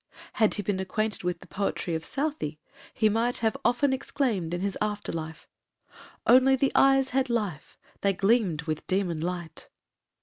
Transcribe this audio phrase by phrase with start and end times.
[0.33, 2.59] Had he been acquainted with the poetry of Southey,
[2.91, 5.47] he might have often exclaimed in his after life,
[6.25, 9.69] 'Only the eyes had life, They gleamed with demon light.'